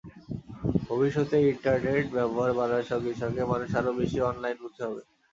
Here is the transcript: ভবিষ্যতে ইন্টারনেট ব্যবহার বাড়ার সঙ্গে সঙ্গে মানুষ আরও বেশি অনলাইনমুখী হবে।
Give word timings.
ভবিষ্যতে 0.87 1.37
ইন্টারনেট 1.45 2.05
ব্যবহার 2.15 2.51
বাড়ার 2.59 2.85
সঙ্গে 2.91 3.13
সঙ্গে 3.21 3.43
মানুষ 3.51 3.69
আরও 3.79 3.91
বেশি 3.99 4.17
অনলাইনমুখী 4.29 4.81
হবে। 4.85 5.01